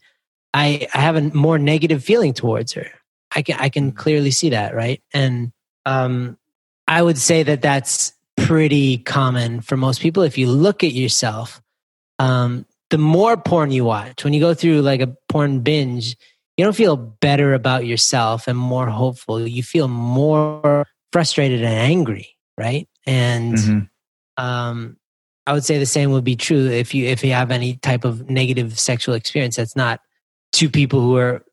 [0.54, 2.88] I, I have a more negative feeling towards her.
[3.36, 5.02] I can I can clearly see that, right?
[5.14, 5.52] And
[5.86, 6.38] um,
[6.88, 10.24] I would say that that's pretty common for most people.
[10.24, 11.62] If you look at yourself,
[12.20, 16.16] um, the more porn you watch, when you go through like a porn binge,
[16.58, 19.46] you don't feel better about yourself and more hopeful.
[19.46, 22.88] You feel more frustrated and angry, right?
[23.06, 24.44] And Mm-hmm.
[24.44, 24.98] um,
[25.48, 28.04] I would say the same would be true if you if you have any type
[28.04, 30.02] of negative sexual experience that's not
[30.52, 31.45] two people who are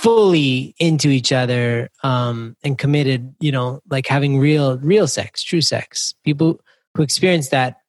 [0.00, 3.34] fully into each other um, and committed.
[3.40, 6.14] You know, like having real real sex, true sex.
[6.24, 6.60] People
[6.94, 7.80] who experience that,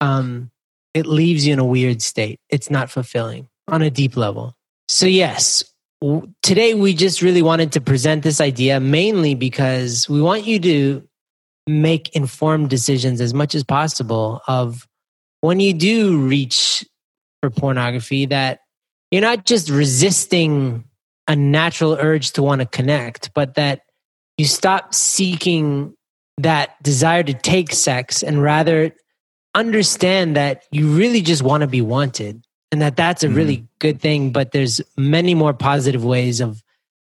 [0.00, 0.50] um,
[0.94, 2.40] it leaves you in a weird state.
[2.48, 4.56] It's not fulfilling on a deep level.
[4.88, 5.64] So yes.
[6.00, 10.58] w- Today, we just really wanted to present this idea mainly because we want you
[10.60, 11.08] to
[11.66, 14.88] make informed decisions as much as possible of
[15.42, 16.84] when you do reach
[17.42, 18.60] for pornography that
[19.10, 20.84] you're not just resisting
[21.28, 23.82] a natural urge to want to connect but that
[24.38, 25.94] you stop seeking
[26.38, 28.92] that desire to take sex and rather
[29.54, 34.00] understand that you really just want to be wanted and that that's a really good
[34.00, 36.62] thing but there's many more positive ways of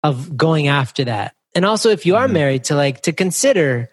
[0.04, 2.32] of going after that and also if you are Mhm.
[2.32, 3.90] married to like to consider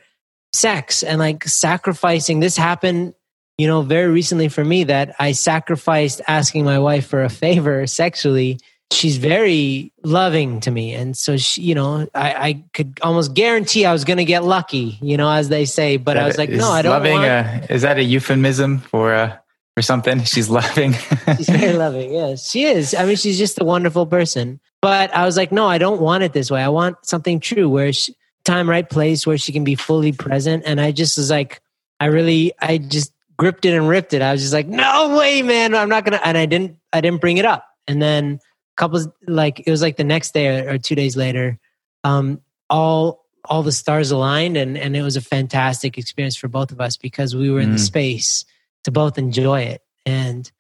[0.54, 3.14] sex and like sacrificing this happened
[3.58, 7.88] you know very recently for me that i sacrificed asking my wife for a favor
[7.88, 8.60] sexually
[8.92, 10.94] she's very loving to me.
[10.94, 14.44] And so she you know i, I could almost guarantee i was going to get
[14.44, 17.26] lucky you know as they say but i was like no i don't loving want...
[17.26, 19.38] a, is that a euphemism for uh
[19.78, 20.24] or something?
[20.24, 20.94] She's loving.
[21.38, 22.94] She's very loving yes she is.
[22.94, 24.60] I mean she's just a wonderful person.
[24.82, 26.62] But i was like no i don't want it this way.
[26.62, 30.64] I want something true where she, time right place where she can be fully present.
[30.66, 31.62] And i just was like
[32.00, 34.22] i really i just gripped it and ripped it.
[34.22, 37.22] I was just like no way man i'm not gonna and i didn't i didn't
[37.22, 37.68] bring it up.
[37.88, 38.40] And then
[38.76, 41.58] couple like it was like the next day or two days later
[42.04, 46.72] um all all the stars aligned and and it was a fantastic experience for both
[46.72, 47.86] of us because we were in the mm.
[47.86, 48.46] space
[48.84, 50.52] to both enjoy it and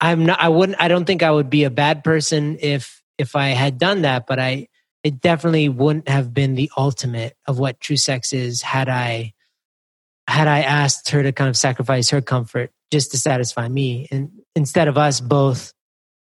[0.00, 3.36] i'm not i wouldn't i don't think i would be a bad person if if
[3.36, 4.66] i had done that but i
[5.04, 9.32] it definitely wouldn't have been the ultimate of what true sex is had i
[10.26, 14.30] had i asked her to kind of sacrifice her comfort just to satisfy me and
[14.54, 15.72] instead of us both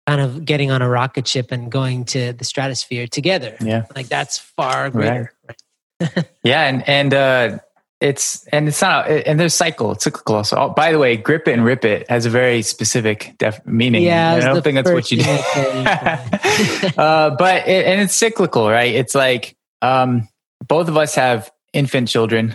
[0.07, 3.57] kind of getting on a rocket ship and going to the stratosphere together.
[3.61, 3.87] Yeah.
[3.95, 5.33] Like that's far greater.
[5.49, 6.27] Right.
[6.43, 6.69] yeah.
[6.69, 7.59] And, and, uh,
[8.05, 11.53] it's and it's not and there's cycle cyclical also oh, by the way grip it
[11.53, 15.11] and rip it has a very specific def- meaning yeah i don't think that's what
[15.11, 15.31] you do
[17.01, 20.29] uh, but it, and it's cyclical right it's like um,
[20.67, 22.55] both of us have infant children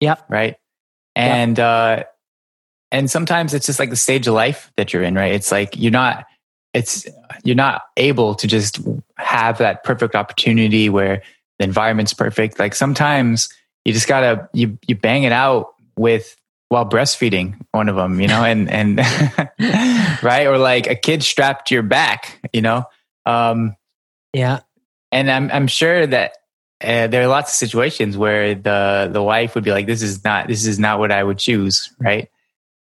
[0.00, 0.56] yep right
[1.14, 1.64] and yep.
[1.64, 2.02] uh
[2.90, 5.76] and sometimes it's just like the stage of life that you're in right it's like
[5.76, 6.26] you're not
[6.72, 7.06] it's
[7.44, 8.80] you're not able to just
[9.16, 11.22] have that perfect opportunity where
[11.58, 12.58] the environment's perfect.
[12.58, 13.48] Like sometimes
[13.84, 16.36] you just gotta you you bang it out with
[16.68, 18.98] while breastfeeding one of them, you know, and and
[20.22, 22.84] right or like a kid strapped to your back, you know.
[23.26, 23.76] Um,
[24.32, 24.60] yeah,
[25.10, 26.32] and I'm I'm sure that
[26.82, 30.24] uh, there are lots of situations where the the wife would be like, "This is
[30.24, 32.30] not this is not what I would choose," right?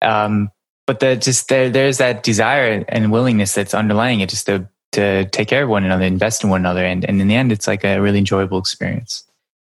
[0.02, 0.50] Um,
[0.86, 5.26] but the just there, there's that desire and willingness that's underlying it just to to
[5.30, 6.86] take care of one another invest in one another.
[6.86, 9.24] And, and in the end it's like a really enjoyable experience.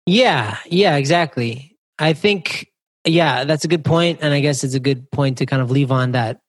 [0.06, 0.58] Yeah.
[0.66, 1.78] Yeah exactly.
[1.98, 2.68] I think
[3.06, 4.20] yeah that's a good point.
[4.22, 6.40] And i guess it's a good point to kind of leave on that.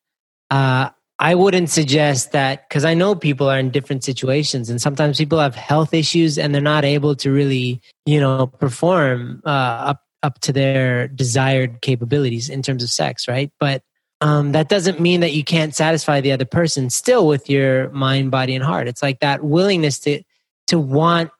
[0.50, 5.18] Uh, i wouldn't suggest that because i know people are in different situations and sometimes
[5.18, 10.00] people have health issues and they're not able to really you know perform uh, up
[10.22, 13.52] up to their desired capabilities in terms of sex right?
[13.60, 13.82] But
[14.20, 18.30] um, that doesn't mean that you can't satisfy the other person still with your mind
[18.30, 18.86] body and heart.
[18.86, 20.22] It's like that willingness to
[20.68, 21.30] to want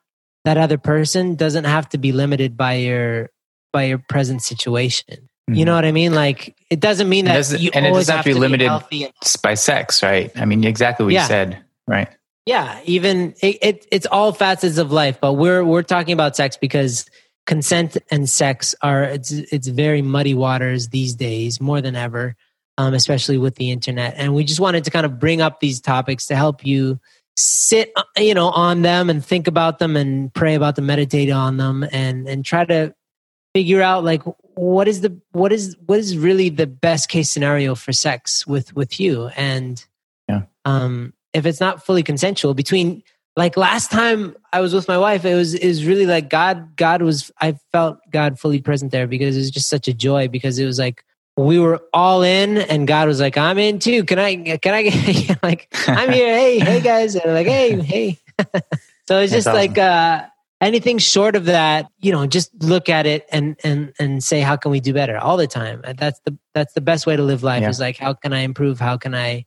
[0.44, 3.30] that other person doesn't have to be limited by your
[3.72, 5.28] by your present situation.
[5.48, 5.54] Mm-hmm.
[5.54, 6.14] you know what i mean?
[6.14, 9.12] Like it doesn't mean that and you and it doesn't have to be limited and,
[9.42, 10.32] by sex right?
[10.36, 11.22] I mean exactly what yeah.
[11.22, 12.08] you said right?
[12.46, 16.56] Yeah even it, it, it's all facets of life but we're we're talking about sex
[16.56, 17.04] because
[17.46, 22.36] consent and sex are it's it's very muddy waters these days more than ever
[22.80, 24.14] um, especially with the internet.
[24.16, 26.98] And we just wanted to kind of bring up these topics to help you
[27.36, 31.30] sit, uh, you know, on them and think about them and pray about them, meditate
[31.30, 32.94] on them, and and try to
[33.54, 34.22] figure out like
[34.54, 38.74] what is the what is what is really the best case scenario for sex with
[38.74, 39.84] with you and
[40.28, 40.42] yeah.
[40.64, 43.02] um if it's not fully consensual between
[43.36, 46.76] like last time I was with my wife, it was is really like God.
[46.76, 50.28] God was I felt God fully present there because it was just such a joy
[50.28, 51.04] because it was like
[51.36, 54.04] we were all in and God was like, I'm in too.
[54.04, 56.34] Can I, can I get like, I'm here.
[56.34, 57.14] Hey, hey guys.
[57.14, 58.18] And like, hey, hey.
[59.08, 60.26] so it's just like, uh,
[60.60, 64.56] anything short of that, you know, just look at it and, and, and say, how
[64.56, 65.82] can we do better all the time?
[65.96, 67.70] That's the, that's the best way to live life yeah.
[67.70, 68.78] is like, how can I improve?
[68.78, 69.46] How can I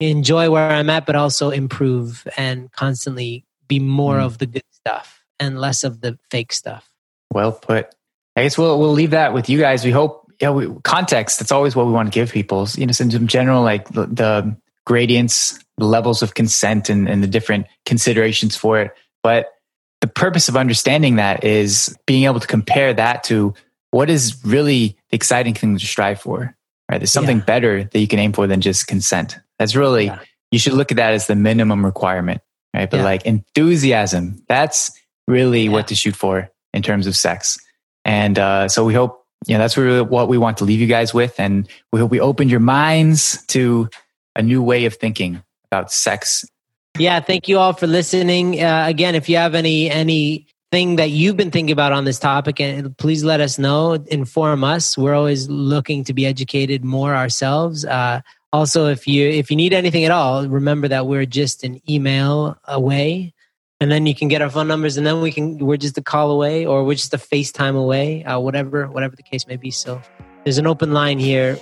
[0.00, 4.24] enjoy where I'm at, but also improve and constantly be more mm.
[4.24, 6.90] of the good stuff and less of the fake stuff.
[7.32, 7.94] Well put.
[8.36, 9.84] I guess we'll, we'll leave that with you guys.
[9.84, 11.38] We hope yeah, we, context.
[11.38, 12.66] That's always what we want to give people.
[12.74, 17.26] You know, in general, like the, the gradients, the levels of consent, and, and the
[17.26, 18.92] different considerations for it.
[19.22, 19.52] But
[20.00, 23.54] the purpose of understanding that is being able to compare that to
[23.90, 26.56] what is really the exciting thing to strive for.
[26.90, 26.98] Right?
[26.98, 27.44] There's something yeah.
[27.44, 29.38] better that you can aim for than just consent.
[29.58, 30.20] That's really yeah.
[30.50, 32.40] you should look at that as the minimum requirement.
[32.74, 32.88] Right?
[32.90, 33.04] But yeah.
[33.04, 34.90] like enthusiasm, that's
[35.28, 37.58] really what to shoot for in terms of sex.
[38.04, 41.14] And uh, so we hope yeah, that's really what we want to leave you guys
[41.14, 41.38] with.
[41.38, 43.88] And we hope we opened your minds to
[44.36, 46.44] a new way of thinking about sex.
[46.98, 48.62] Yeah, thank you all for listening.
[48.62, 52.60] Uh, again, if you have any anything that you've been thinking about on this topic,
[52.60, 53.94] and please let us know.
[53.94, 54.98] Inform us.
[54.98, 57.84] We're always looking to be educated more ourselves.
[57.84, 58.20] Uh,
[58.52, 62.58] also, if you if you need anything at all, remember that we're just an email
[62.64, 63.32] away
[63.80, 66.02] and then you can get our phone numbers and then we can we're just a
[66.02, 69.70] call away or we're just a facetime away uh, whatever whatever the case may be
[69.70, 70.00] so
[70.44, 71.56] there's an open line here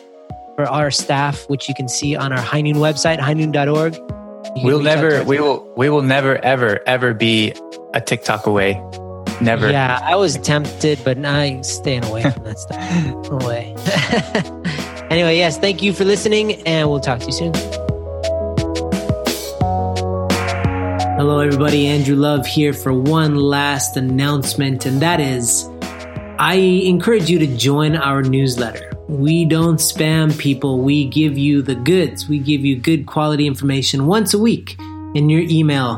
[0.57, 3.97] for our staff which you can see on our high noon website highnoon.org
[4.65, 7.55] we'll never we will we will never ever ever be
[7.95, 8.83] a TikTok away.
[9.41, 9.71] Never.
[9.71, 13.31] Yeah, I was tempted, but I'm staying away from that stuff.
[13.43, 13.75] Away.
[15.11, 17.88] anyway, yes, thank you for listening, and we'll talk to you soon.
[21.19, 21.89] Hello, everybody.
[21.89, 25.69] Andrew Love here for one last announcement, and that is
[26.39, 28.93] I encourage you to join our newsletter.
[29.09, 32.29] We don't spam people, we give you the goods.
[32.29, 34.77] We give you good quality information once a week
[35.17, 35.97] in your email.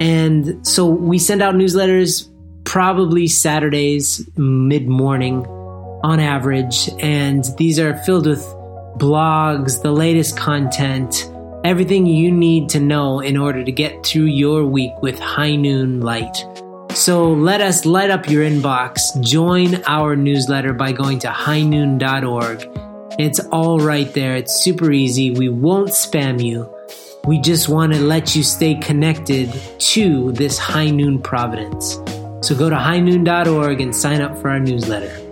[0.00, 2.32] And so we send out newsletters
[2.64, 5.44] probably Saturdays mid morning
[6.02, 6.88] on average.
[7.00, 8.42] And these are filled with
[8.96, 11.30] blogs, the latest content,
[11.64, 16.00] everything you need to know in order to get through your week with High Noon
[16.00, 16.36] Light.
[16.92, 19.20] So let us light up your inbox.
[19.22, 22.68] Join our newsletter by going to highnoon.org.
[23.18, 24.36] It's all right there.
[24.36, 25.30] It's super easy.
[25.30, 26.70] We won't spam you.
[27.26, 31.94] We just want to let you stay connected to this high noon providence.
[32.42, 35.23] So go to highnoon.org and sign up for our newsletter.